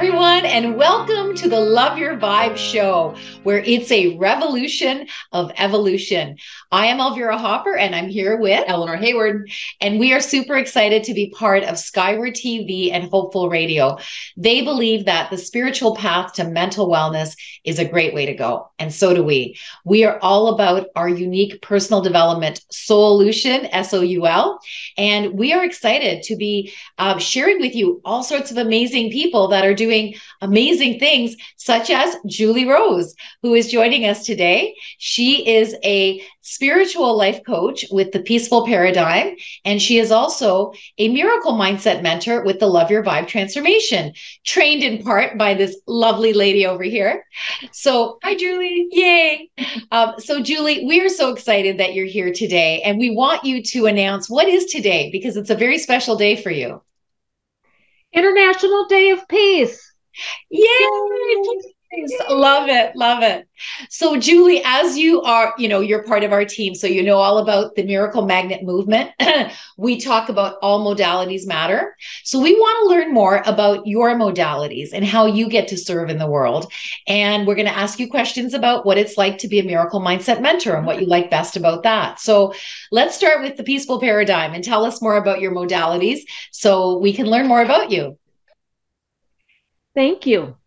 [0.00, 6.38] everyone, and welcome to the Love Your Vibe show, where it's a revolution of evolution.
[6.72, 9.50] I am Elvira Hopper, and I'm here with Eleanor Hayward,
[9.82, 13.98] and we are super excited to be part of Skyward TV and Hopeful Radio.
[14.38, 18.70] They believe that the spiritual path to mental wellness is a great way to go,
[18.78, 19.58] and so do we.
[19.84, 24.60] We are all about our unique personal development solution, S O U L,
[24.96, 29.48] and we are excited to be uh, sharing with you all sorts of amazing people
[29.48, 29.89] that are doing
[30.40, 34.74] amazing things, such as Julie Rose, who is joining us today.
[34.98, 41.08] She is a spiritual life coach with the Peaceful Paradigm, and she is also a
[41.08, 44.12] miracle mindset mentor with the Love Your Vibe Transformation,
[44.44, 47.24] trained in part by this lovely lady over here.
[47.72, 48.88] So, hi, Julie.
[48.90, 49.50] Yay.
[49.92, 53.62] Um, so, Julie, we are so excited that you're here today, and we want you
[53.62, 56.82] to announce what is today because it's a very special day for you.
[58.12, 59.92] International Day of Peace.
[60.50, 60.66] Yay!
[62.28, 62.94] Love it.
[62.94, 63.48] Love it.
[63.88, 67.16] So, Julie, as you are, you know, you're part of our team, so you know
[67.16, 69.10] all about the Miracle Magnet movement.
[69.76, 71.96] we talk about all modalities matter.
[72.22, 76.10] So, we want to learn more about your modalities and how you get to serve
[76.10, 76.72] in the world.
[77.08, 80.00] And we're going to ask you questions about what it's like to be a miracle
[80.00, 82.20] mindset mentor and what you like best about that.
[82.20, 82.54] So,
[82.92, 86.20] let's start with the peaceful paradigm and tell us more about your modalities
[86.52, 88.16] so we can learn more about you.
[89.94, 90.59] Thank you.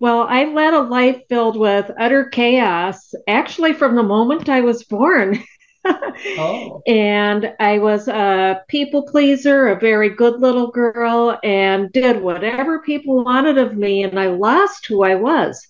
[0.00, 4.82] Well, I led a life filled with utter chaos actually from the moment I was
[4.82, 5.44] born.
[5.84, 6.82] oh.
[6.86, 13.24] And I was a people pleaser, a very good little girl, and did whatever people
[13.24, 15.68] wanted of me, and I lost who I was.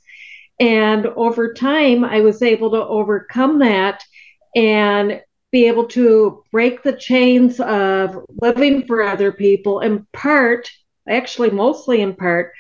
[0.61, 4.05] And over time, I was able to overcome that
[4.55, 5.21] and
[5.51, 10.71] be able to break the chains of living for other people in part,
[11.09, 12.53] actually, mostly in part,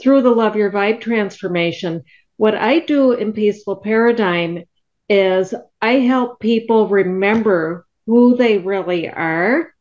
[0.00, 2.04] through the Love Your Vibe transformation.
[2.36, 4.64] What I do in Peaceful Paradigm
[5.08, 9.72] is I help people remember who they really are.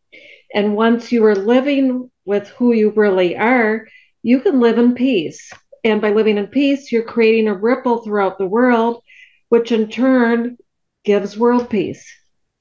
[0.53, 3.87] And once you are living with who you really are,
[4.23, 5.51] you can live in peace.
[5.83, 9.03] And by living in peace, you're creating a ripple throughout the world,
[9.49, 10.57] which in turn
[11.05, 12.05] gives world peace.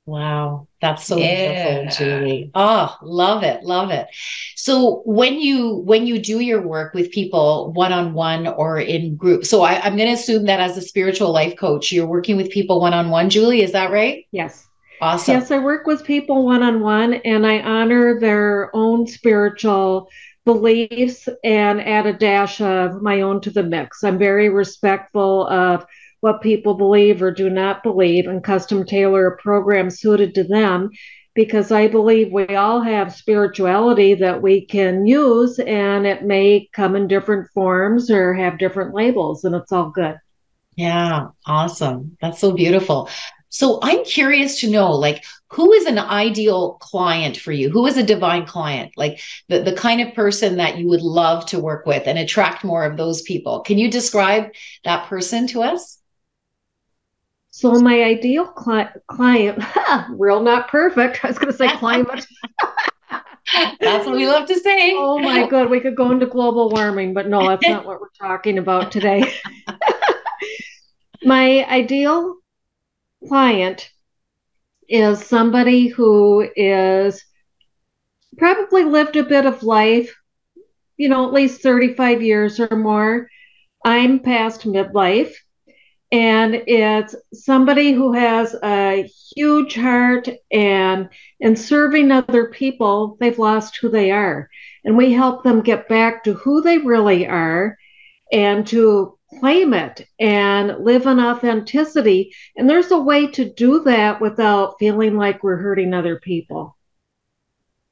[0.06, 1.82] Wow, that's so yeah.
[1.82, 2.50] beautiful, Julie.
[2.54, 4.06] Oh, love it, love it.
[4.54, 9.16] So when you when you do your work with people one on one or in
[9.16, 12.36] group, so I, I'm going to assume that as a spiritual life coach, you're working
[12.36, 13.30] with people one on one.
[13.30, 14.24] Julie, is that right?
[14.30, 14.68] Yes.
[15.00, 15.34] Awesome.
[15.34, 20.08] Yes, I work with people one on one, and I honor their own spiritual
[20.44, 24.04] beliefs and add a dash of my own to the mix.
[24.04, 25.84] I'm very respectful of
[26.20, 30.90] what people believe or do not believe and custom tailor a program suited to them
[31.34, 36.96] because I believe we all have spirituality that we can use and it may come
[36.96, 40.16] in different forms or have different labels and it's all good.
[40.76, 42.16] Yeah, awesome.
[42.20, 43.10] That's so beautiful.
[43.48, 47.70] So I'm curious to know like who is an ideal client for you?
[47.70, 48.92] Who is a divine client?
[48.96, 52.64] Like the, the kind of person that you would love to work with and attract
[52.64, 53.60] more of those people.
[53.60, 54.50] Can you describe
[54.84, 55.95] that person to us?
[57.56, 59.64] So my ideal cli- client,
[60.10, 61.24] real not perfect.
[61.24, 62.26] I was going to say climate.
[63.80, 64.92] that's what we love to say.
[64.94, 68.10] Oh my god, we could go into global warming, but no, that's not what we're
[68.20, 69.32] talking about today.
[71.24, 72.36] my ideal
[73.26, 73.90] client
[74.86, 77.24] is somebody who is
[78.36, 80.14] probably lived a bit of life,
[80.98, 83.30] you know, at least 35 years or more.
[83.82, 85.32] I'm past midlife
[86.16, 89.06] and it's somebody who has a
[89.36, 91.10] huge heart and
[91.40, 94.48] in serving other people they've lost who they are.
[94.82, 97.76] And we help them get back to who they really are
[98.32, 102.32] and to claim it and live in authenticity.
[102.56, 106.75] And there's a way to do that without feeling like we're hurting other people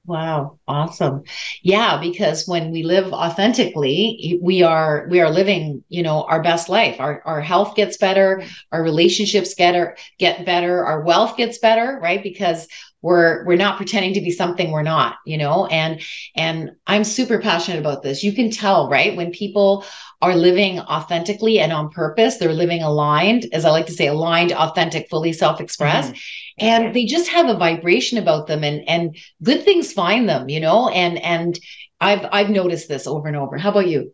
[0.07, 1.23] Wow, awesome.
[1.63, 6.69] Yeah, because when we live authentically, we are we are living, you know, our best
[6.69, 7.01] life.
[7.01, 8.51] Our our health gets better, mm-hmm.
[8.73, 12.23] our relationships get get better, our wealth gets better, right?
[12.23, 12.69] Because
[13.05, 15.67] we're we're not pretending to be something we're not, you know?
[15.67, 16.01] And
[16.35, 18.25] and I'm super passionate about this.
[18.25, 19.15] You can tell, right?
[19.15, 19.85] When people
[20.23, 24.53] are living authentically and on purpose, they're living aligned, as I like to say, aligned,
[24.53, 26.13] authentic, fully self-expressed.
[26.13, 26.21] Mm-hmm
[26.59, 30.61] and they just have a vibration about them and and good things find them you
[30.61, 31.59] know and and
[32.01, 34.13] i've i've noticed this over and over how about you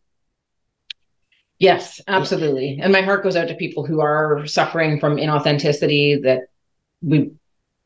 [1.58, 6.40] yes absolutely and my heart goes out to people who are suffering from inauthenticity that
[7.02, 7.30] we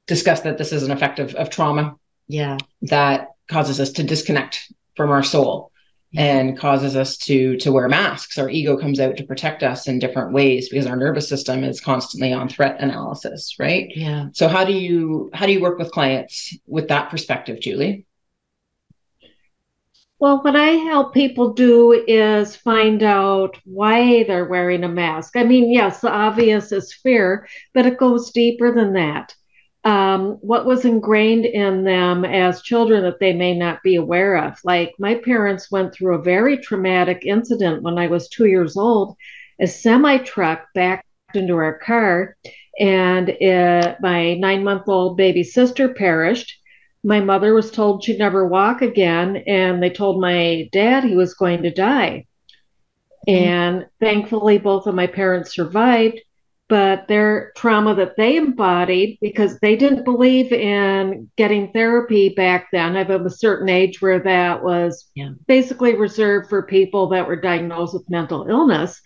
[0.06, 1.96] discussed that this is an effect of, of trauma
[2.28, 2.58] yeah.
[2.82, 5.72] that causes us to disconnect from our soul
[6.16, 8.38] and causes us to to wear masks.
[8.38, 11.80] Our ego comes out to protect us in different ways because our nervous system is
[11.80, 13.88] constantly on threat analysis right?
[13.94, 14.28] Yeah.
[14.32, 18.06] So how do you how do you work with clients with that perspective julie?
[20.20, 25.36] Well, what I help people do is find out why they're wearing a mask.
[25.36, 29.34] I mean, yes, the obvious is fear, but it goes deeper than that
[29.84, 34.58] um, what was ingrained in them as children that they may not be aware of.
[34.64, 39.16] Like my parents went through a very traumatic incident when I was two years old.
[39.60, 42.36] A semi truck backed into our car,
[42.80, 46.52] and it, my nine month old baby sister perished.
[47.04, 51.34] My mother was told she'd never walk again, and they told my dad he was
[51.34, 52.26] going to die.
[53.28, 53.44] Mm-hmm.
[53.44, 56.20] And thankfully, both of my parents survived
[56.68, 62.96] but their trauma that they embodied because they didn't believe in getting therapy back then.
[62.96, 65.32] Of a certain age where that was yeah.
[65.46, 69.00] basically reserved for people that were diagnosed with mental illness.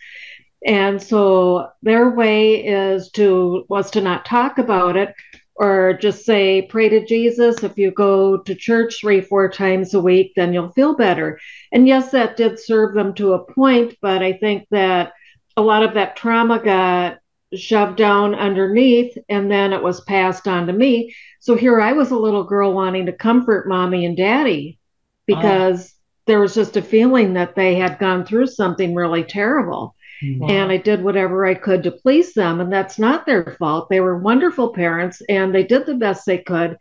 [0.64, 5.14] And so their way is to was to not talk about it
[5.54, 7.64] or just say pray to jesus.
[7.64, 11.40] If you go to church three four times a week then you'll feel better.
[11.72, 15.12] And yes that did serve them to a point but i think that
[15.56, 17.18] a lot of that trauma got
[17.54, 21.14] shoved down underneath and then it was passed on to me.
[21.40, 24.78] So here I was a little girl wanting to comfort mommy and daddy
[25.26, 25.94] because oh.
[26.26, 29.94] there was just a feeling that they had gone through something really terrible.
[30.22, 30.48] Wow.
[30.48, 32.60] And I did whatever I could to please them.
[32.60, 33.88] And that's not their fault.
[33.88, 36.76] They were wonderful parents and they did the best they could.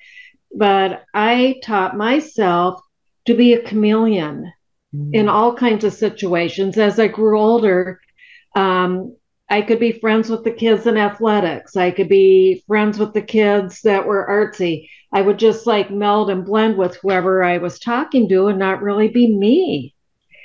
[0.53, 2.81] But I taught myself
[3.25, 4.51] to be a chameleon
[4.93, 5.13] mm.
[5.13, 6.77] in all kinds of situations.
[6.77, 7.99] As I grew older,
[8.55, 9.15] um,
[9.49, 11.77] I could be friends with the kids in athletics.
[11.77, 14.89] I could be friends with the kids that were artsy.
[15.13, 18.81] I would just like meld and blend with whoever I was talking to and not
[18.81, 19.95] really be me.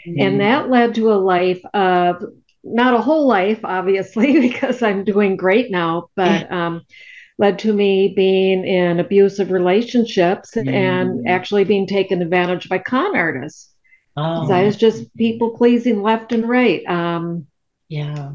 [0.06, 0.20] Mm-hmm.
[0.20, 2.22] And that led to a life of
[2.62, 6.82] not a whole life, obviously, because I'm doing great now, but um,
[7.38, 10.68] led to me being in abusive relationships mm-hmm.
[10.68, 13.70] and actually being taken advantage by con artists.
[14.16, 14.52] Oh.
[14.52, 16.84] I was just people pleasing left and right.
[16.86, 17.46] Um,
[17.88, 18.32] yeah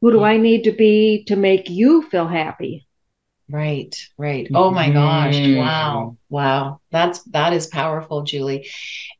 [0.00, 2.86] who do I need to be to make you feel happy?
[3.50, 4.46] Right, right.
[4.52, 5.34] Oh my gosh.
[5.34, 5.58] Mm-hmm.
[5.58, 6.16] Wow.
[6.28, 6.80] Wow.
[6.90, 8.68] That's that is powerful, Julie.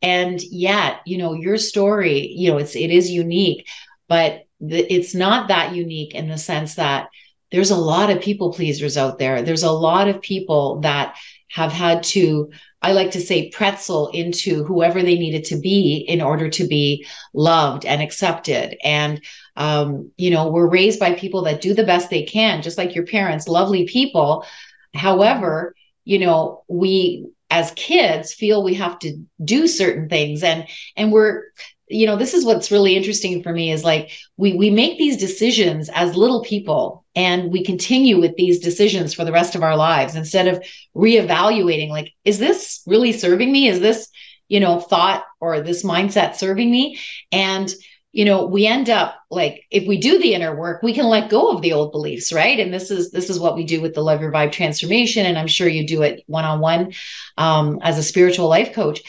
[0.02, 3.66] And yet, you know, your story, you know, it's it is unique,
[4.06, 7.08] but the, it's not that unique in the sense that
[7.50, 9.40] there's a lot of people pleasers out there.
[9.40, 11.16] There's a lot of people that
[11.48, 12.50] have had to
[12.80, 17.06] I like to say pretzel into whoever they needed to be in order to be
[17.34, 18.76] loved and accepted.
[18.84, 19.20] And,
[19.58, 22.94] um, you know, we're raised by people that do the best they can, just like
[22.94, 24.46] your parents, lovely people.
[24.94, 25.74] However,
[26.04, 30.44] you know, we as kids feel we have to do certain things.
[30.44, 30.66] And
[30.96, 31.42] and we're
[31.88, 35.16] you know this is what's really interesting for me is like we we make these
[35.16, 39.76] decisions as little people and we continue with these decisions for the rest of our
[39.76, 40.62] lives instead of
[40.94, 43.66] reevaluating like is this really serving me?
[43.66, 44.08] Is this
[44.46, 47.00] you know thought or this mindset serving me?
[47.32, 47.74] And
[48.18, 51.30] you know we end up like if we do the inner work we can let
[51.30, 52.58] go of the old beliefs right?
[52.58, 55.38] And this is this is what we do with the love your vibe transformation and
[55.38, 56.94] i'm sure you do it one-on-one
[57.36, 59.00] um, as a spiritual life coach.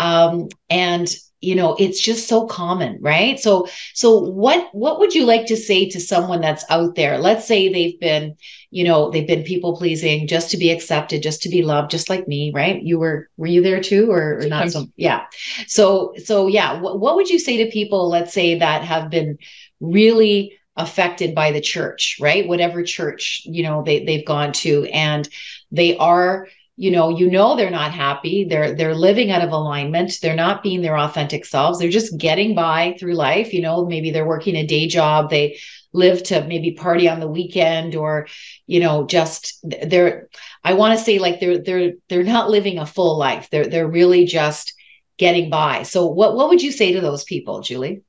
[0.00, 1.06] Um, and
[1.46, 3.38] you know it's just so common right?
[3.38, 7.18] So so what what would you like to say to someone that's out there?
[7.18, 8.36] Let's say they've been
[8.72, 12.10] you know they've been people pleasing just to be accepted just to be loved just
[12.10, 12.82] like me right?
[12.82, 15.26] You were were you there too or, or not so yeah.
[15.68, 19.38] So so yeah what, what would you say to people let's say that have been
[19.80, 22.48] really affected by the church right?
[22.48, 25.28] Whatever church you know they, they've gone to and
[25.70, 28.44] they are you know you know they're not happy.
[28.44, 30.12] They're they're living out of alignment.
[30.20, 31.78] They're not being their authentic selves.
[31.78, 33.52] They're just getting by through life.
[33.52, 35.30] You know maybe they're working a day job.
[35.30, 35.58] They
[35.92, 38.26] live to maybe party on the weekend or
[38.66, 40.28] you know just they're
[40.62, 43.48] i want to say like they're they're they're not living a full life.
[43.50, 44.74] They're they're really just
[45.18, 45.84] getting by.
[45.84, 48.02] So what what would you say to those people julie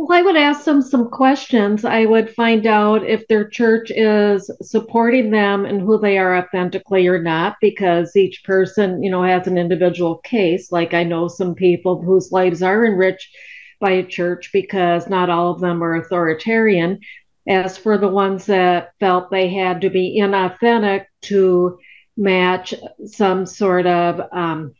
[0.00, 1.84] well, I would ask them some questions.
[1.84, 7.06] I would find out if their church is supporting them and who they are authentically
[7.06, 10.72] or not, because each person, you know, has an individual case.
[10.72, 13.36] Like I know some people whose lives are enriched
[13.78, 17.00] by a church because not all of them are authoritarian.
[17.46, 21.78] As for the ones that felt they had to be inauthentic to
[22.16, 22.72] match
[23.04, 24.72] some sort of um,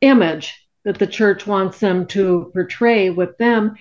[0.00, 0.54] image
[0.88, 3.76] that the church wants them to portray with them,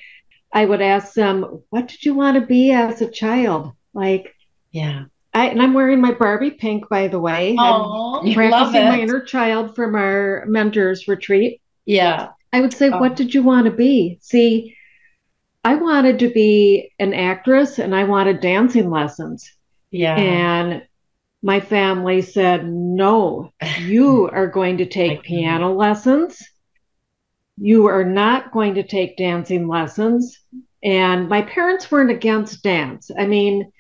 [0.53, 3.71] I would ask them, what did you want to be as a child?
[3.93, 4.35] Like,
[4.71, 5.05] yeah.
[5.33, 7.55] I, and I'm wearing my Barbie pink, by the way.
[7.57, 11.61] Oh, I'm practicing my inner child from our mentors retreat.
[11.85, 12.31] Yeah.
[12.51, 12.99] I would say, oh.
[12.99, 14.19] what did you want to be?
[14.21, 14.75] See,
[15.63, 19.49] I wanted to be an actress and I wanted dancing lessons.
[19.91, 20.17] Yeah.
[20.17, 20.83] And
[21.41, 26.43] my family said, no, you are going to take piano lessons.
[27.57, 30.39] You are not going to take dancing lessons.
[30.83, 33.09] And my parents weren't against dance.
[33.17, 33.71] I mean,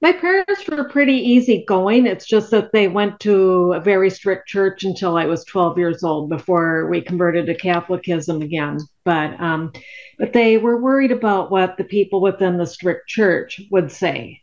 [0.00, 2.06] my parents were pretty easygoing.
[2.06, 6.04] It's just that they went to a very strict church until I was 12 years
[6.04, 8.78] old before we converted to Catholicism again.
[9.04, 9.72] But um,
[10.18, 14.40] but they were worried about what the people within the strict church would say.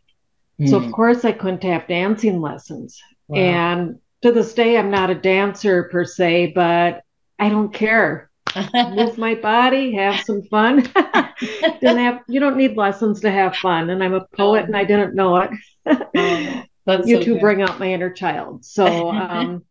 [0.60, 0.68] Mm.
[0.68, 0.90] So of hmm.
[0.90, 3.00] course I couldn't have dancing lessons.
[3.28, 3.38] Wow.
[3.38, 7.02] And to this day, I'm not a dancer per se, but
[7.38, 8.30] I don't care.
[8.74, 10.82] Move my body, have some fun.
[11.80, 13.90] Didn't have you don't need lessons to have fun.
[13.90, 15.50] And I'm a poet and I didn't know it.
[15.86, 16.62] oh,
[17.04, 17.40] you so two good.
[17.40, 18.64] bring out my inner child.
[18.64, 19.64] So um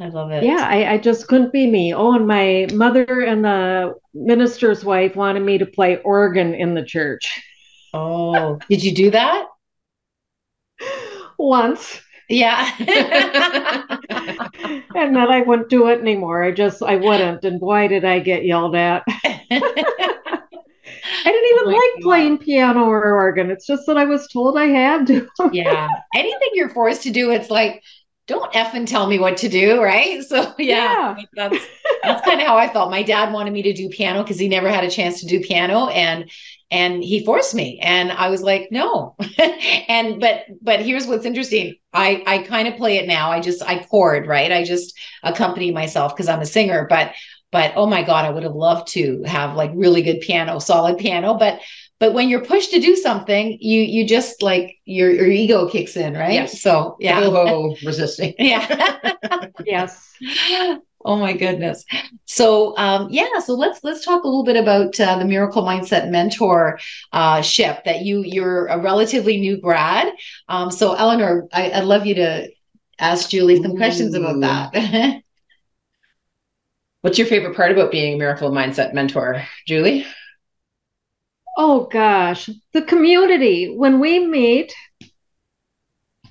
[0.00, 0.42] I love it.
[0.42, 1.94] Yeah, I, I, just couldn't be me.
[1.94, 6.84] Oh, and my mother and the minister's wife wanted me to play organ in the
[6.84, 7.40] church.
[7.94, 9.46] Oh, did you do that?
[11.38, 12.00] Once.
[12.32, 12.70] Yeah.
[14.94, 16.42] and then I wouldn't do it anymore.
[16.42, 17.44] I just, I wouldn't.
[17.44, 19.04] And why did I get yelled at.
[21.24, 22.02] I didn't even oh like God.
[22.02, 23.50] playing piano or organ.
[23.50, 25.28] It's just that I was told I had to.
[25.52, 25.88] yeah.
[26.14, 27.82] Anything you're forced to do, it's like,
[28.26, 30.22] don't effing tell me what to do, right?
[30.22, 31.24] So yeah, yeah.
[31.34, 31.58] that's
[32.02, 32.90] that's kind of how I felt.
[32.90, 35.40] My dad wanted me to do piano because he never had a chance to do
[35.40, 36.30] piano, and
[36.72, 37.78] and he forced me.
[37.80, 39.14] And i was like no.
[39.88, 41.76] And but but here's what's interesting.
[41.92, 43.30] I i kind of play it now.
[43.30, 44.50] I just i chord right?
[44.50, 46.86] I just accompany myself because i'm a singer.
[46.88, 47.12] But
[47.52, 50.98] but oh my god i would have loved to have like really good piano solid
[50.98, 51.34] piano.
[51.34, 51.60] But
[52.00, 55.96] but when you're pushed to do something you you just like your your ego kicks
[55.96, 56.32] in right?
[56.32, 56.62] Yes.
[56.62, 57.20] so yeah.
[57.84, 58.34] Resisting.
[58.38, 59.12] Yeah.
[59.64, 60.12] Yes
[61.04, 61.84] Oh my goodness.
[62.26, 66.10] So um, yeah, so let's let's talk a little bit about uh, the Miracle Mindset
[66.10, 66.78] Mentor
[67.12, 70.12] uh, ship that you you're a relatively new grad.
[70.48, 72.48] Um, so Eleanor, I, would love you to
[72.98, 73.76] ask Julie some Ooh.
[73.76, 75.22] questions about that.
[77.00, 80.06] What's your favorite part about being a Miracle Mindset Mentor, Julie?
[81.56, 83.74] Oh gosh, the community.
[83.74, 84.72] When we meet,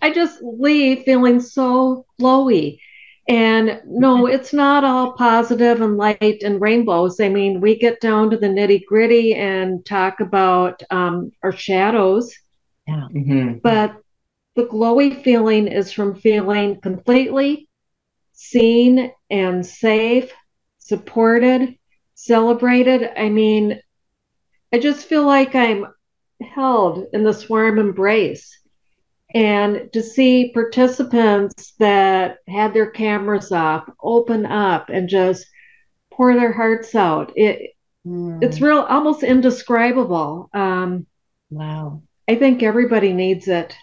[0.01, 2.80] I just leave feeling so glowy
[3.28, 7.20] and no, it's not all positive and light and rainbows.
[7.20, 12.34] I mean, we get down to the nitty gritty and talk about um, our shadows.
[12.88, 13.08] Yeah.
[13.13, 13.60] Mm-hmm.
[13.63, 14.01] But
[14.56, 17.70] the glowy feeling is from feeling completely
[18.34, 20.32] seen and safe,
[20.80, 21.75] supported,
[22.16, 23.10] celebrated.
[23.16, 23.80] I mean,
[24.74, 25.86] I just feel like I'm
[26.42, 28.58] held in this warm embrace
[29.34, 35.46] and to see participants that had their cameras off open up and just
[36.12, 37.32] pour their hearts out.
[37.36, 37.72] It
[38.06, 38.44] mm.
[38.44, 40.50] it's real almost indescribable.
[40.54, 41.06] Um,
[41.50, 42.02] wow.
[42.28, 43.76] I think everybody needs it.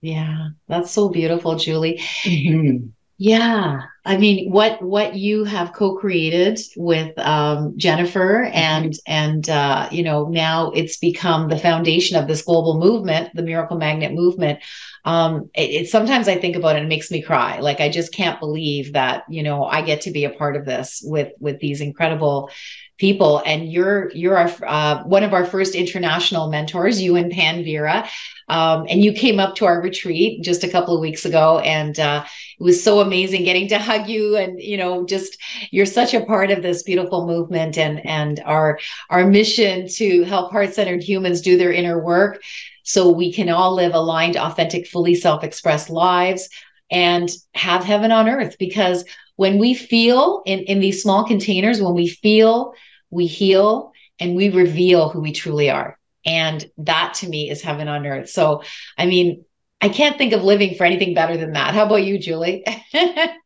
[0.00, 1.98] Yeah that's so beautiful julie.
[2.22, 2.88] Mm-hmm.
[3.18, 10.04] Yeah, I mean, what what you have co-created with um, Jennifer, and and uh, you
[10.04, 14.60] know now it's become the foundation of this global movement, the Miracle Magnet movement.
[15.04, 17.58] Um, it, it, sometimes I think about it and it makes me cry.
[17.58, 20.64] Like I just can't believe that you know I get to be a part of
[20.64, 22.50] this with with these incredible
[22.98, 27.62] people and you're you're our, uh, one of our first international mentors you and pan
[27.62, 28.08] vera
[28.48, 31.98] um, and you came up to our retreat just a couple of weeks ago and
[32.00, 32.24] uh,
[32.58, 35.36] it was so amazing getting to hug you and you know just
[35.70, 38.78] you're such a part of this beautiful movement and and our
[39.10, 42.42] our mission to help heart-centered humans do their inner work
[42.82, 46.48] so we can all live aligned authentic fully self-expressed lives
[46.90, 49.04] and have heaven on earth because
[49.36, 52.72] when we feel in, in these small containers, when we feel,
[53.10, 55.98] we heal and we reveal who we truly are.
[56.24, 58.30] And that to me is heaven on earth.
[58.30, 58.62] So,
[58.98, 59.44] I mean,
[59.80, 61.74] I can't think of living for anything better than that.
[61.74, 62.64] How about you, Julie?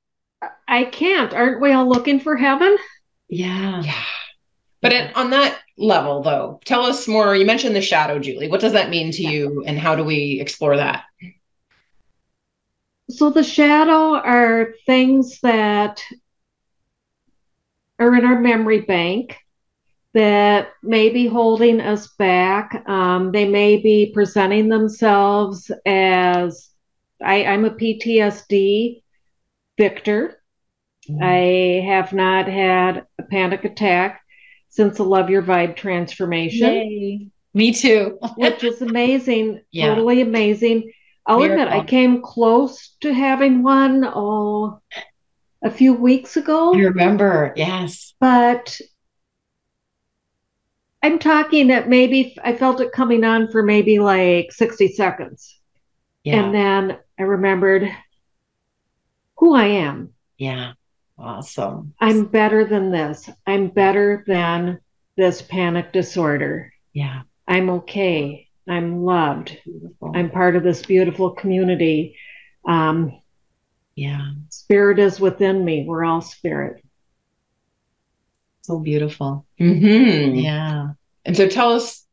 [0.66, 1.34] I can't.
[1.34, 2.76] Aren't we all looking for heaven?
[3.28, 3.82] Yeah.
[3.82, 4.04] Yeah.
[4.82, 7.36] But at, on that level, though, tell us more.
[7.36, 8.48] You mentioned the shadow, Julie.
[8.48, 9.30] What does that mean to yeah.
[9.30, 11.04] you, and how do we explore that?
[13.10, 16.02] So the shadow are things that
[17.98, 19.36] are in our memory bank
[20.14, 22.88] that may be holding us back.
[22.88, 26.70] Um, they may be presenting themselves as
[27.22, 28.99] I, am a PTSD
[29.80, 30.38] victor.
[31.08, 31.22] Mm.
[31.22, 34.20] I have not had a panic attack
[34.68, 36.68] since the Love Your Vibe transformation.
[36.68, 37.28] Yay.
[37.54, 38.18] Me too.
[38.36, 39.88] which is amazing, yeah.
[39.88, 40.92] totally amazing.
[41.26, 44.80] I'll admit I came close to having one oh
[45.62, 46.74] a few weeks ago.
[46.74, 48.14] I remember, yes.
[48.20, 48.80] But
[51.02, 55.58] I'm talking that maybe I felt it coming on for maybe like 60 seconds.
[56.24, 56.42] Yeah.
[56.42, 57.90] And then I remembered
[59.40, 60.12] who I am.
[60.38, 60.72] Yeah.
[61.18, 61.94] Awesome.
[61.98, 63.28] I'm better than this.
[63.46, 64.80] I'm better than
[65.16, 66.72] this panic disorder.
[66.92, 67.22] Yeah.
[67.48, 68.48] I'm okay.
[68.68, 69.58] I'm loved.
[69.64, 70.12] Beautiful.
[70.14, 72.16] I'm part of this beautiful community.
[72.66, 73.20] Um,
[73.94, 74.30] yeah.
[74.50, 75.84] Spirit is within me.
[75.86, 76.82] We're all spirit.
[78.62, 79.46] So beautiful.
[79.58, 80.36] Mm-hmm.
[80.36, 80.88] Yeah.
[81.24, 82.06] And so tell us,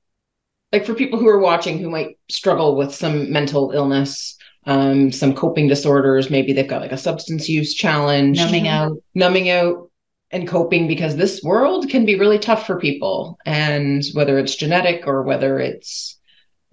[0.72, 5.34] like for people who are watching who might struggle with some mental illness, um, some
[5.34, 9.90] coping disorders, maybe they've got like a substance use challenge, numbing out, numbing out
[10.30, 13.40] and coping because this world can be really tough for people.
[13.46, 16.20] And whether it's genetic or whether it's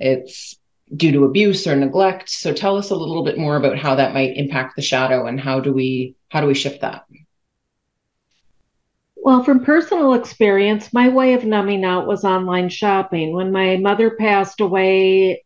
[0.00, 0.56] it's
[0.94, 2.28] due to abuse or neglect.
[2.30, 5.40] So tell us a little bit more about how that might impact the shadow and
[5.40, 7.04] how do we how do we shift that?
[9.14, 13.32] Well, from personal experience, my way of numbing out was online shopping.
[13.32, 15.44] When my mother passed away,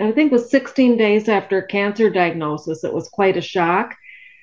[0.00, 3.94] I think it was 16 days after a cancer diagnosis, it was quite a shock.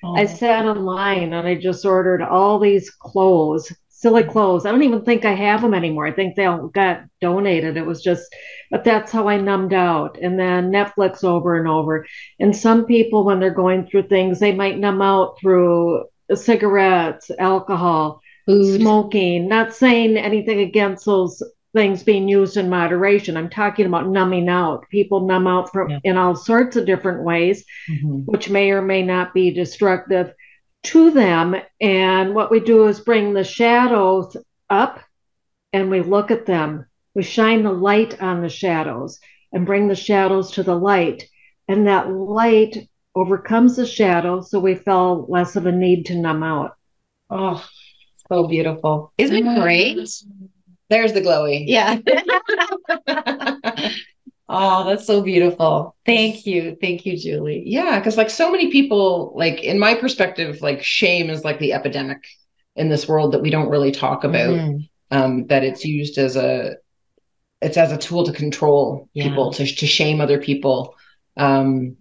[0.04, 0.14] Oh.
[0.16, 4.66] I sat online and I just ordered all these clothes silly clothes.
[4.66, 6.06] I don't even think I have them anymore.
[6.06, 7.78] I think they all got donated.
[7.78, 8.22] It was just,
[8.70, 10.18] but that's how I numbed out.
[10.20, 12.06] And then Netflix over and over.
[12.38, 18.20] And some people, when they're going through things, they might numb out through cigarettes, alcohol,
[18.44, 18.80] Food.
[18.80, 19.48] smoking.
[19.48, 21.42] Not saying anything against those
[21.76, 23.36] things being used in moderation.
[23.36, 24.88] I'm talking about numbing out.
[24.88, 25.98] People numb out from yeah.
[26.04, 28.20] in all sorts of different ways, mm-hmm.
[28.20, 30.32] which may or may not be destructive
[30.84, 31.54] to them.
[31.78, 34.38] And what we do is bring the shadows
[34.70, 35.00] up
[35.74, 36.86] and we look at them.
[37.14, 39.20] We shine the light on the shadows
[39.52, 41.28] and bring the shadows to the light.
[41.68, 46.42] And that light overcomes the shadow, so we feel less of a need to numb
[46.42, 46.74] out.
[47.28, 47.62] Oh,
[48.30, 49.12] so beautiful.
[49.18, 50.08] Isn't it great?
[50.88, 51.64] There's the glowy.
[51.66, 51.98] Yeah.
[54.48, 55.96] Oh, that's so beautiful.
[56.06, 56.76] Thank you.
[56.80, 57.64] Thank you, Julie.
[57.66, 61.72] Yeah, because like so many people, like in my perspective, like shame is like the
[61.72, 62.24] epidemic
[62.76, 64.50] in this world that we don't really talk about.
[64.50, 64.78] Mm-hmm.
[65.10, 66.76] Um, that it's used as a
[67.60, 69.28] it's as a tool to control yeah.
[69.28, 70.94] people, to to shame other people.
[71.36, 71.96] Um,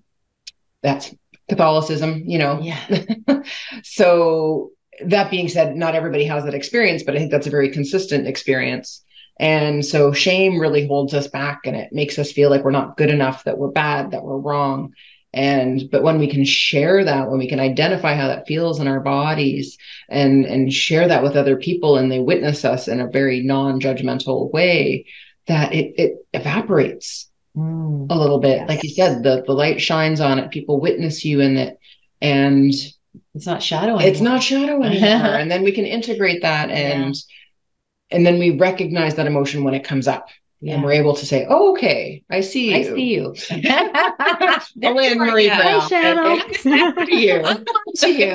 [0.83, 1.15] that's
[1.49, 2.59] Catholicism, you know.
[2.61, 2.79] Yeah.
[3.83, 4.71] so
[5.05, 8.27] that being said, not everybody has that experience, but I think that's a very consistent
[8.27, 9.03] experience.
[9.39, 12.97] And so shame really holds us back and it makes us feel like we're not
[12.97, 14.93] good enough, that we're bad, that we're wrong.
[15.33, 18.87] And but when we can share that, when we can identify how that feels in
[18.87, 19.77] our bodies
[20.07, 24.49] and and share that with other people and they witness us in a very non-judgmental
[24.53, 25.07] way,
[25.47, 28.07] that it it evaporates mm.
[28.09, 28.59] a little bit.
[28.59, 28.69] Yes.
[28.69, 31.79] Like you said, the the light shines on it, people witness you in it.
[32.21, 32.73] And
[33.35, 34.07] it's not shadow anymore.
[34.07, 35.35] It's not shadow anymore.
[35.35, 37.21] and then we can integrate that and yeah
[38.11, 40.29] and then we recognize that emotion when it comes up
[40.61, 40.75] yeah.
[40.75, 42.75] and we're able to say, oh, okay, I see you.
[42.75, 43.35] I see you.
[44.89, 45.89] Elaine Marie Brown.
[45.89, 47.43] to you.
[47.95, 48.29] to you.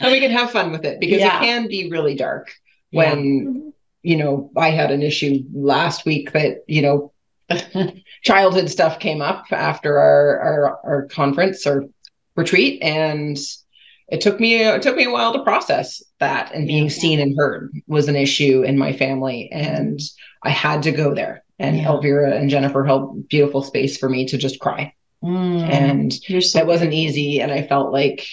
[0.00, 1.38] and we can have fun with it because yeah.
[1.38, 2.52] it can be really dark
[2.90, 3.72] when,
[4.02, 4.10] yeah.
[4.10, 7.12] you know, I had an issue last week that, you know,
[8.22, 11.88] childhood stuff came up after our, our, our conference or
[12.40, 13.38] retreat and
[14.08, 16.90] it took me it took me a while to process that and being yeah.
[16.90, 20.00] seen and heard was an issue in my family and
[20.42, 21.88] i had to go there and yeah.
[21.88, 25.60] elvira and jennifer held beautiful space for me to just cry mm.
[25.62, 28.26] and so that wasn't easy and i felt like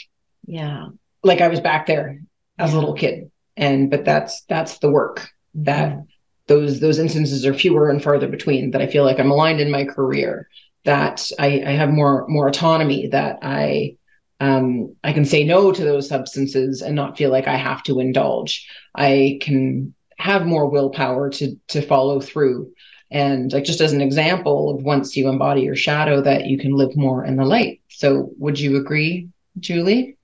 [0.45, 0.87] yeah
[1.23, 2.19] like i was back there
[2.57, 2.75] as yeah.
[2.75, 6.07] a little kid and but that's that's the work that mm.
[6.47, 9.71] those those instances are fewer and farther between that i feel like i'm aligned in
[9.71, 10.47] my career
[10.88, 13.95] that i i have more more autonomy that i
[14.39, 18.00] um, I can say no to those substances and not feel like I have to
[18.00, 18.67] indulge.
[18.95, 22.71] I can have more willpower to to follow through.
[23.10, 26.73] And like just as an example of once you embody your shadow, that you can
[26.73, 27.82] live more in the light.
[27.88, 30.17] So would you agree, Julie?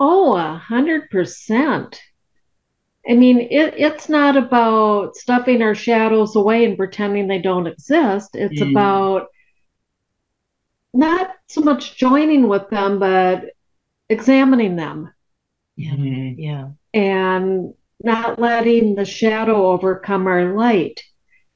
[0.00, 2.00] Oh, a hundred percent.
[3.08, 8.30] I mean, it, it's not about stuffing our shadows away and pretending they don't exist.
[8.34, 8.70] It's mm.
[8.70, 9.28] about
[10.98, 13.44] not so much joining with them, but
[14.08, 15.12] examining them.
[15.76, 15.92] Yeah.
[15.92, 16.40] Mm-hmm.
[16.40, 16.68] Yeah.
[16.92, 21.00] And not letting the shadow overcome our light.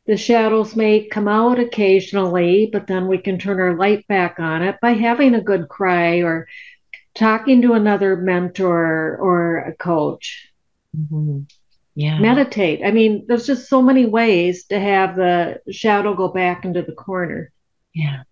[0.07, 4.63] The shadows may come out occasionally, but then we can turn our light back on
[4.63, 6.47] it by having a good cry or
[7.15, 10.53] talking to another mentor or a coach.
[10.97, 11.41] Mm-hmm.
[11.97, 12.21] Yeah.
[12.21, 12.81] Meditate.
[12.85, 16.93] I mean, there's just so many ways to have the shadow go back into the
[16.93, 17.53] corner.
[17.93, 18.23] Yeah.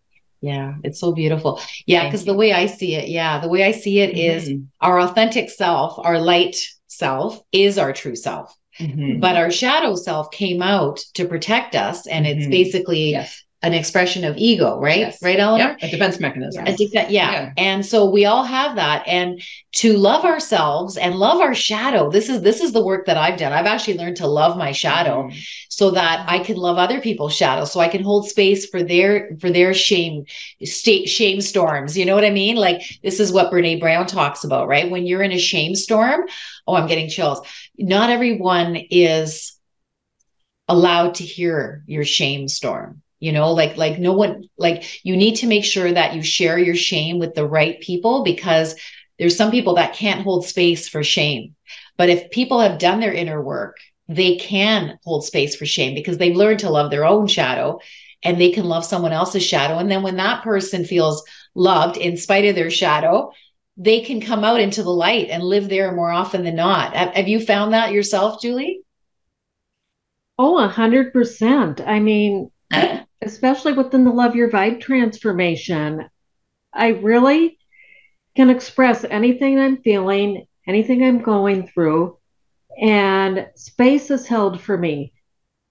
[0.41, 1.61] Yeah, it's so beautiful.
[1.87, 4.53] Yeah, because the way I see it, yeah, the way I see it mm-hmm.
[4.53, 8.57] is our authentic self, our light self is our true self.
[8.79, 9.21] Mm-hmm.
[9.21, 12.07] But our shadow self came out to protect us.
[12.07, 12.41] And mm-hmm.
[12.41, 15.01] it's basically yes an expression of ego, right?
[15.01, 15.23] Yes.
[15.23, 15.77] Right, Eleanor?
[15.79, 15.83] Yep.
[15.83, 16.67] A defense mechanism.
[16.67, 17.09] A yeah.
[17.11, 17.53] yeah.
[17.59, 19.07] And so we all have that.
[19.07, 19.43] And
[19.73, 23.39] to love ourselves and love our shadow, this is this is the work that I've
[23.39, 23.53] done.
[23.53, 25.39] I've actually learned to love my shadow mm-hmm.
[25.69, 27.67] so that I can love other people's shadow.
[27.67, 30.25] So I can hold space for their for their shame
[30.65, 31.99] state shame storms.
[31.99, 32.57] You know what I mean?
[32.57, 34.91] Like this is what Brene Brown talks about, right?
[34.91, 36.23] When you're in a shame storm,
[36.67, 37.47] oh, I'm getting chills.
[37.77, 39.59] Not everyone is
[40.67, 45.37] allowed to hear your shame storm you know like like no one like you need
[45.37, 48.75] to make sure that you share your shame with the right people because
[49.19, 51.55] there's some people that can't hold space for shame.
[51.99, 53.77] But if people have done their inner work
[54.09, 57.79] they can hold space for shame because they've learned to love their own shadow
[58.25, 59.79] and they can love someone else's shadow.
[59.79, 61.23] And then when that person feels
[61.55, 63.31] loved in spite of their shadow
[63.77, 66.95] they can come out into the light and live there more often than not.
[66.95, 68.83] Have, have you found that yourself julie?
[70.39, 71.81] Oh a hundred percent.
[71.81, 72.51] I mean
[73.23, 76.09] especially within the Love Your Vibe transformation,
[76.73, 77.59] I really
[78.37, 82.19] can express anything I'm feeling, anything I'm going through,
[82.81, 85.13] and space is held for me.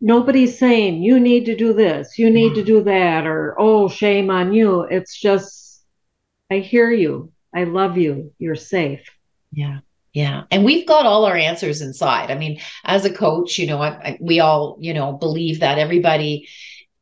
[0.02, 4.30] Nobody's saying, you need to do this, you need to do that, or oh, shame
[4.30, 4.82] on you.
[4.82, 5.84] It's just,
[6.52, 9.10] I hear you, I love you, you're safe.
[9.52, 9.80] Yeah.
[10.14, 10.44] Yeah.
[10.50, 12.32] And we've got all our answers inside.
[12.32, 15.78] I mean, as a coach, you know, I, I, we all, you know, believe that
[15.78, 16.48] everybody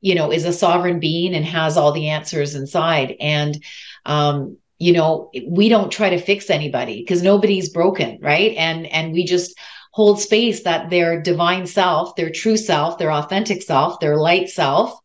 [0.01, 3.15] you know is a sovereign being and has all the answers inside.
[3.19, 3.63] And
[4.05, 8.55] um you know we don't try to fix anybody because nobody's broken right?
[8.57, 9.57] And and we just
[9.91, 14.97] hold space that their divine self their true self their authentic self their light self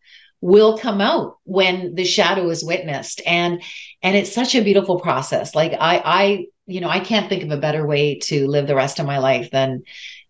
[0.43, 3.23] will come out when the shadow is witnessed.
[3.27, 3.63] And
[4.03, 5.55] and it's such a beautiful process.
[5.55, 8.75] Like i i you know i can't think of a better way to live the
[8.75, 9.83] rest of my life than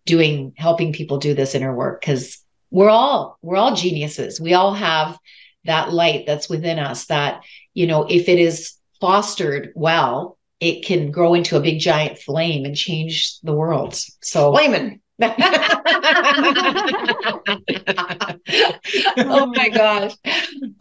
[0.05, 2.42] doing helping people do this inner work because
[2.73, 5.17] we're all we're all geniuses we all have
[5.63, 11.11] that light that's within us that you know if it is fostered well it can
[11.11, 15.29] grow into a big giant flame and change the world so flaming oh
[19.55, 20.13] my gosh.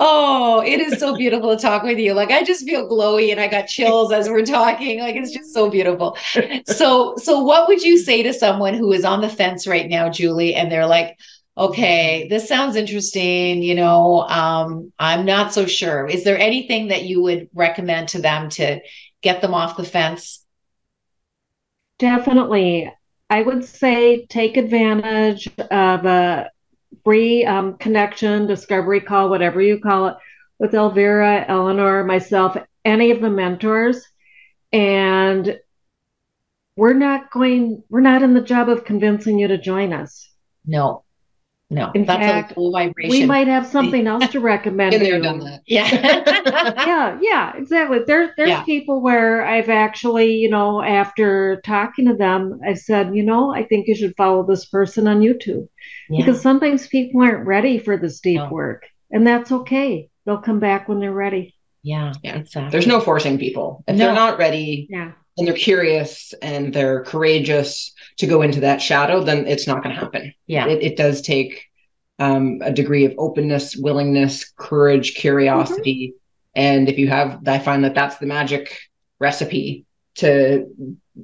[0.00, 2.14] Oh, it is so beautiful to talk with you.
[2.14, 5.00] Like I just feel glowy and I got chills as we're talking.
[5.00, 6.16] Like it's just so beautiful.
[6.64, 10.08] So so what would you say to someone who is on the fence right now,
[10.08, 11.18] Julie, and they're like,
[11.56, 13.62] okay, this sounds interesting.
[13.62, 16.06] You know, um, I'm not so sure.
[16.06, 18.80] Is there anything that you would recommend to them to
[19.22, 20.44] get them off the fence?
[21.98, 22.92] Definitely.
[23.30, 26.50] I would say take advantage of a
[27.04, 30.16] free um, connection, discovery call, whatever you call it,
[30.58, 34.04] with Elvira, Eleanor, myself, any of the mentors.
[34.72, 35.58] And
[36.76, 40.30] we're not going, we're not in the job of convincing you to join us.
[40.66, 41.04] No,
[41.72, 43.10] no, In that's fact, a low vibration.
[43.10, 44.90] We might have something else to recommend.
[44.90, 45.62] Been there, done that.
[45.66, 45.88] Yeah.
[46.86, 48.00] yeah, yeah, exactly.
[48.06, 48.62] There's there's yeah.
[48.64, 53.64] people where I've actually, you know, after talking to them, I've said, you know, I
[53.64, 55.66] think you should follow this person on YouTube.
[56.10, 56.26] Yeah.
[56.26, 58.50] Because sometimes people aren't ready for this deep no.
[58.50, 58.84] work.
[59.10, 60.10] And that's okay.
[60.26, 61.56] They'll come back when they're ready.
[61.82, 62.36] Yeah, yeah.
[62.36, 62.70] Exactly.
[62.70, 63.82] There's no forcing people.
[63.88, 64.06] If no.
[64.06, 69.22] they're not ready, yeah and they're curious and they're courageous to go into that shadow,
[69.22, 70.34] then it's not going to happen.
[70.46, 70.66] Yeah.
[70.66, 71.68] It, it does take
[72.18, 76.14] um, a degree of openness, willingness, courage, curiosity.
[76.14, 76.18] Mm-hmm.
[76.54, 78.78] And if you have, I find that that's the magic
[79.18, 80.66] recipe to,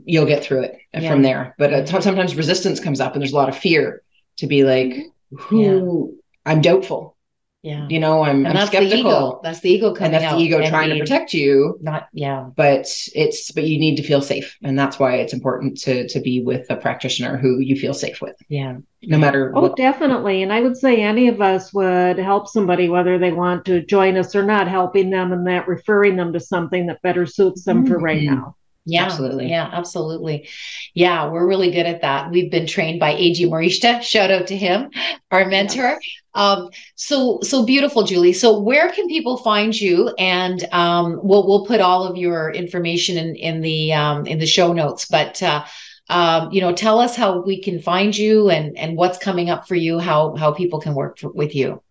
[0.05, 1.11] you'll get through it yeah.
[1.11, 1.55] from there.
[1.59, 4.03] But uh, sometimes resistance comes up and there's a lot of fear
[4.39, 5.37] to be like, mm-hmm.
[5.37, 6.53] who yeah.
[6.53, 7.18] I'm doubtful
[7.63, 9.41] yeah you know i'm, and I'm that's skeptical the ego.
[9.43, 12.87] that's the ego coming and that's the ego trying to protect you not yeah but
[13.15, 16.41] it's but you need to feel safe and that's why it's important to to be
[16.41, 19.77] with a practitioner who you feel safe with yeah no matter oh what.
[19.77, 23.85] definitely and i would say any of us would help somebody whether they want to
[23.85, 27.65] join us or not helping them and that referring them to something that better suits
[27.65, 27.93] them mm-hmm.
[27.93, 28.37] for right mm-hmm.
[28.37, 28.55] now
[28.89, 29.51] yeah, absolutely.
[29.51, 30.49] Yeah, absolutely.
[30.95, 32.31] Yeah, we're really good at that.
[32.31, 33.47] We've been trained by A.G.
[33.47, 34.01] Morishita.
[34.03, 34.89] Shout out to him,
[35.31, 35.91] our mentor.
[35.91, 36.01] Yes.
[36.33, 38.33] Um, so so beautiful, Julie.
[38.33, 40.09] So where can people find you?
[40.19, 44.47] And um, we'll we'll put all of your information in in the um, in the
[44.47, 45.05] show notes.
[45.05, 45.67] But uh,
[46.09, 49.69] um, you know, tell us how we can find you and and what's coming up
[49.69, 49.99] for you.
[49.99, 51.83] How how people can work for, with you.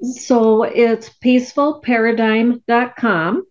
[0.00, 3.46] So it's peacefulparadigm.com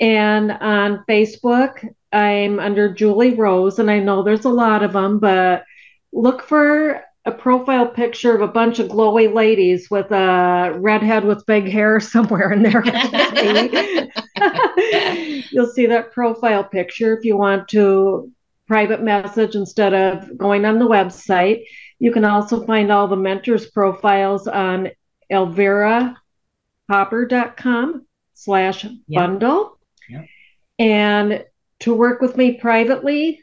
[0.00, 5.18] and on Facebook, I'm under Julie Rose, and I know there's a lot of them,
[5.18, 5.64] but
[6.12, 11.46] look for a profile picture of a bunch of glowy ladies with a redhead with
[11.46, 12.84] big hair somewhere in there.
[15.50, 18.30] You'll see that profile picture if you want to
[18.68, 21.64] private message instead of going on the website.
[21.98, 24.90] You can also find all the mentors profiles on
[25.32, 29.75] elvirahopper.com slash bundle.
[30.08, 30.26] Yep.
[30.78, 31.44] And
[31.80, 33.42] to work with me privately,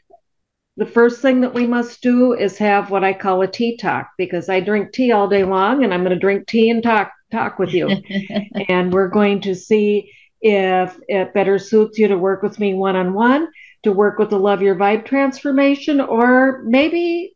[0.76, 4.10] the first thing that we must do is have what I call a tea talk
[4.18, 7.12] because I drink tea all day long and I'm going to drink tea and talk
[7.30, 7.88] talk with you.
[8.68, 12.96] and we're going to see if it better suits you to work with me one
[12.96, 13.48] on one,
[13.84, 17.34] to work with the Love Your Vibe transformation, or maybe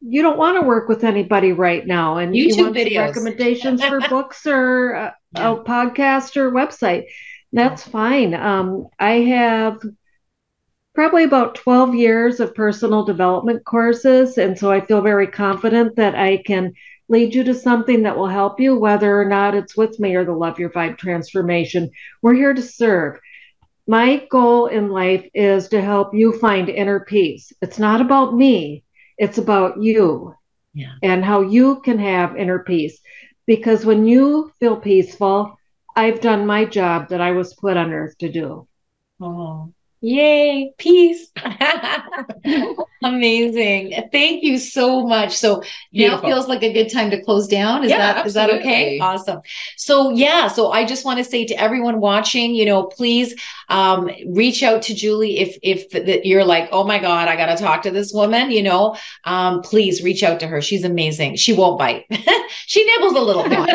[0.00, 4.00] you don't want to work with anybody right now and YouTube you want recommendations for
[4.08, 5.52] books or a, yeah.
[5.52, 7.04] a podcast or website.
[7.56, 8.34] That's fine.
[8.34, 9.80] Um, I have
[10.94, 14.36] probably about 12 years of personal development courses.
[14.36, 16.74] And so I feel very confident that I can
[17.08, 20.24] lead you to something that will help you, whether or not it's with me or
[20.24, 21.90] the Love Your Vibe transformation.
[22.22, 23.18] We're here to serve.
[23.86, 27.52] My goal in life is to help you find inner peace.
[27.62, 28.84] It's not about me,
[29.16, 30.34] it's about you
[30.74, 30.92] yeah.
[31.02, 33.00] and how you can have inner peace.
[33.46, 35.56] Because when you feel peaceful,
[35.96, 38.68] I've done my job that I was put on earth to do.
[39.20, 41.32] Oh, Yay, peace.
[43.02, 44.08] Amazing.
[44.12, 45.36] Thank you so much.
[45.36, 46.28] So Beautiful.
[46.28, 47.84] now feels like a good time to close down.
[47.84, 48.28] Is yeah, that absolutely.
[48.28, 48.98] is that okay?
[48.98, 49.40] Awesome.
[49.76, 53.34] So yeah, so I just want to say to everyone watching, you know, please
[53.68, 57.56] um, reach out to Julie if if that you're like, oh my God, I gotta
[57.56, 58.96] talk to this woman, you know.
[59.24, 60.60] Um, please reach out to her.
[60.60, 61.36] She's amazing.
[61.36, 62.06] She won't bite.
[62.66, 63.66] she nibbles a little, no,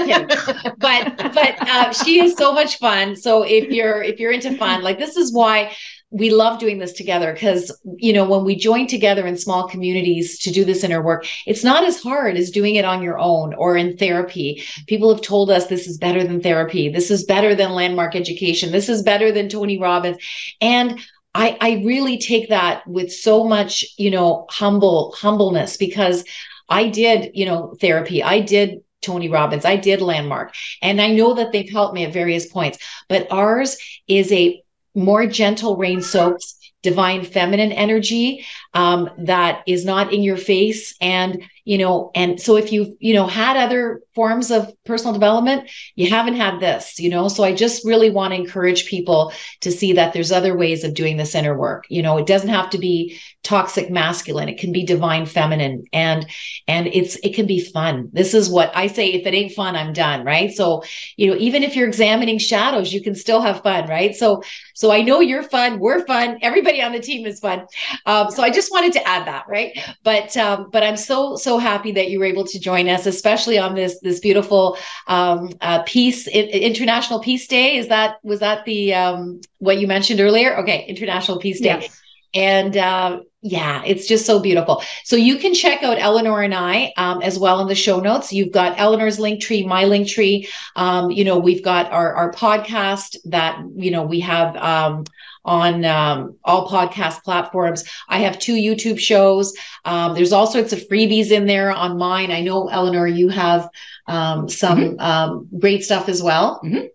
[0.78, 3.16] but but uh, she is so much fun.
[3.16, 5.76] So if you're if you're into fun, like this is why
[6.12, 10.38] we love doing this together because you know when we join together in small communities
[10.40, 13.54] to do this inner work it's not as hard as doing it on your own
[13.54, 14.64] or in therapy.
[14.88, 16.90] People have told us this is better than therapy.
[16.90, 18.72] This is better than landmark education.
[18.72, 20.18] This is better than tony robbins.
[20.60, 21.00] And
[21.34, 26.26] i i really take that with so much you know humble humbleness because
[26.68, 28.22] i did you know therapy.
[28.22, 29.66] I did Tony Robbins.
[29.66, 30.54] I did Landmark.
[30.82, 32.78] And I know that they've helped me at various points,
[33.10, 33.76] but ours
[34.08, 34.62] is a
[34.96, 40.96] more gentle rain soaks divine feminine energy um, that is not in your face.
[41.00, 45.70] And you know and so if you've you know had other forms of personal development
[45.96, 47.28] you haven't had this you know?
[47.28, 50.94] So i just really want to encourage people to see that there's other ways of
[50.94, 51.86] doing this inner work.
[51.90, 54.50] You know it doesn't have to be toxic masculine.
[54.50, 55.86] It can be divine feminine.
[55.94, 56.28] And
[56.68, 58.10] and it's it can be fun.
[58.14, 60.52] This is what i say if it ain't fun i'm done right?
[60.52, 60.84] So
[61.18, 64.16] you know even if you're examining shadows you can still have fun right?
[64.16, 64.44] So
[64.76, 65.80] so i know you're fun.
[65.80, 66.40] We're fun.
[66.42, 67.66] Everybody on the team is fun.
[68.06, 69.78] Um, so i just wanted to add that right?
[70.04, 73.58] But um, but i'm so so happy that you were able to join us especially
[73.58, 78.94] on this this beautiful um, uh, peace international peace day is that was that the
[78.94, 82.02] um, what you mentioned earlier okay international peace day yes.
[82.34, 84.84] And uh, yeah, it's just so beautiful.
[85.04, 88.32] So you can check out Eleanor and I um, as well in the show notes.
[88.32, 90.48] You've got Eleanor's link tree, my link tree.
[90.76, 95.04] Um, you know, we've got our our podcast that you know we have um,
[95.44, 97.84] on um, all podcast platforms.
[98.08, 99.54] I have two YouTube shows.
[99.86, 102.32] Um, there's all sorts of freebies in there on mine.
[102.32, 103.70] I know Eleanor, you have
[104.08, 105.00] um, some mm-hmm.
[105.00, 106.62] um, great stuff as well.
[106.64, 106.86] Mm-hmm.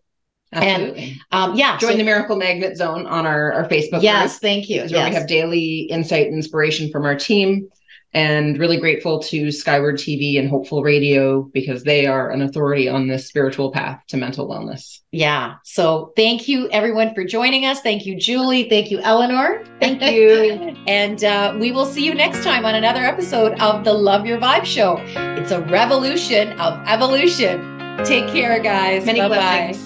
[0.52, 1.02] Absolutely.
[1.02, 4.02] And um, yeah, join so, the Miracle Magnet Zone on our, our Facebook.
[4.02, 4.82] Yes, group, thank you.
[4.82, 7.68] Where we have daily insight and inspiration from our team.
[8.16, 13.08] And really grateful to Skyward TV and Hopeful Radio because they are an authority on
[13.08, 15.00] this spiritual path to mental wellness.
[15.12, 15.56] Yeah.
[15.64, 17.82] So thank you everyone for joining us.
[17.82, 18.70] Thank you, Julie.
[18.70, 19.62] Thank you, Eleanor.
[19.80, 20.74] Thank you.
[20.86, 24.38] and uh, we will see you next time on another episode of the Love Your
[24.38, 24.96] Vibe Show.
[25.38, 27.76] It's a revolution of evolution.
[28.02, 29.04] Take care, guys.
[29.04, 29.36] Many Bye-bye.
[29.36, 29.85] blessings.